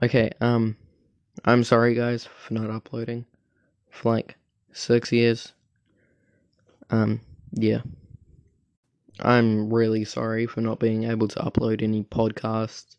[0.00, 0.76] Okay, um,
[1.44, 3.26] I'm sorry guys for not uploading
[3.90, 4.36] for like
[4.72, 5.52] six years.
[6.90, 7.20] Um,
[7.52, 7.80] yeah.
[9.20, 12.94] I'm really sorry for not being able to upload any podcasts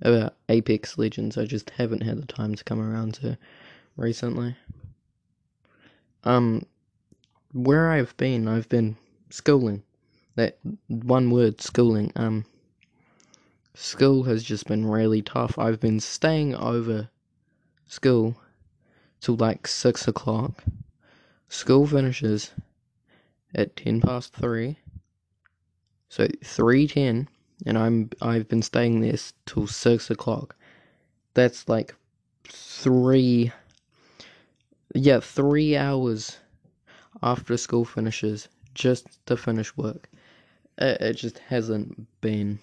[0.00, 1.36] about Apex Legends.
[1.36, 3.36] I just haven't had the time to come around to
[3.96, 4.56] recently.
[6.24, 6.64] Um,
[7.52, 8.96] where I've been, I've been
[9.28, 9.82] schooling.
[10.36, 12.12] That one word, schooling.
[12.16, 12.46] Um,
[13.78, 15.56] school has just been really tough.
[15.56, 17.08] I've been staying over
[17.86, 18.36] school
[19.20, 20.64] till like six o'clock.
[21.48, 22.50] School finishes
[23.54, 24.78] at ten past three.
[26.08, 27.28] So three ten,
[27.66, 30.56] and I'm I've been staying there till six o'clock.
[31.34, 31.94] That's like
[32.48, 33.52] three.
[34.92, 36.38] Yeah, three hours
[37.22, 40.08] after school finishes just to finish work.
[40.78, 42.58] It, it just hasn't been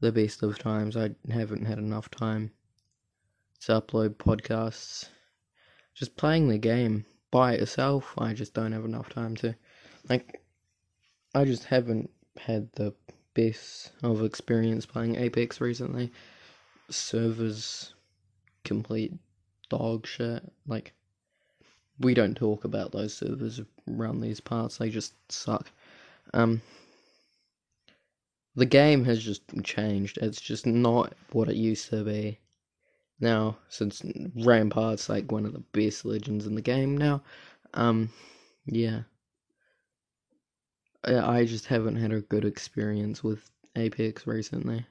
[0.00, 0.96] the best of times.
[0.96, 2.50] I haven't had enough time
[3.60, 5.08] to upload podcasts.
[5.94, 9.54] Just playing the game by itself, I just don't have enough time to.
[10.08, 10.42] Like,
[11.34, 12.94] I just haven't had the
[13.34, 16.12] best of experience playing Apex recently.
[16.90, 17.94] Servers
[18.64, 19.12] complete
[19.68, 20.42] dog shit.
[20.66, 20.92] Like,
[21.98, 25.70] we don't talk about those servers around these parts, they just suck.
[26.32, 26.60] Um,
[28.56, 30.18] the game has just changed.
[30.22, 32.38] It's just not what it used to be.
[33.20, 34.02] Now, since
[34.36, 37.22] Rampart's like one of the best legends in the game now,
[37.74, 38.10] um,
[38.66, 39.02] yeah.
[41.04, 44.86] I just haven't had a good experience with Apex recently.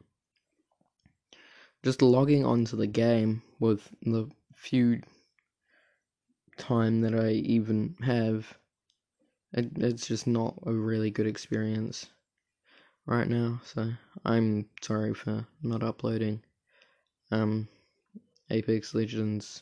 [1.83, 5.02] Just logging onto the game with the few
[6.58, 8.58] time that I even have,
[9.53, 12.08] it, it's just not a really good experience
[13.05, 13.61] right now.
[13.65, 13.91] So
[14.25, 16.43] I'm sorry for not uploading
[17.31, 17.67] um
[18.49, 19.61] Apex Legends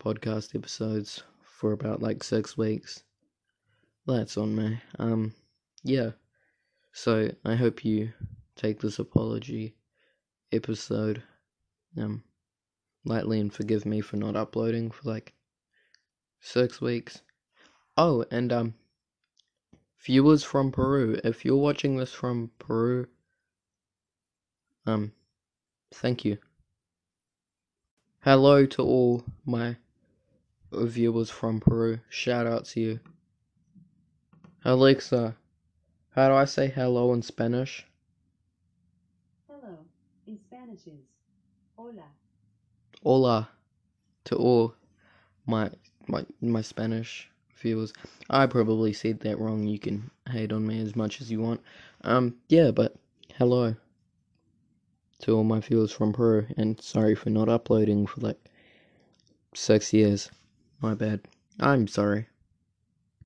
[0.00, 3.02] podcast episodes for about like six weeks.
[4.06, 4.80] That's on me.
[4.98, 5.34] Um
[5.82, 6.10] yeah.
[6.92, 8.12] So I hope you
[8.56, 9.74] take this apology
[10.52, 11.22] episode
[11.98, 12.22] um
[13.04, 15.34] lightly and forgive me for not uploading for like
[16.40, 17.20] six weeks.
[17.96, 18.74] Oh, and um
[20.04, 23.06] viewers from Peru, if you're watching this from Peru,
[24.86, 25.12] um,
[25.94, 26.36] thank you.
[28.20, 29.76] Hello to all my
[30.72, 32.00] viewers from Peru.
[32.10, 33.00] Shout out to you.
[34.64, 35.36] Alexa,
[36.10, 37.86] how do I say hello in Spanish?
[39.48, 39.78] Hello
[40.26, 41.00] in Spanish is
[41.76, 42.04] hola.
[43.02, 43.48] Hola
[44.24, 44.74] to all
[45.46, 45.70] my
[46.08, 47.30] my my Spanish
[47.64, 47.94] viewers.
[48.28, 49.66] I probably said that wrong.
[49.66, 51.62] You can hate on me as much as you want.
[52.02, 52.94] Um, yeah, but
[53.38, 53.74] hello
[55.20, 58.38] to all my viewers from Peru, and sorry for not uploading for like
[59.54, 60.30] six years.
[60.80, 61.22] My bad.
[61.58, 62.26] I'm sorry.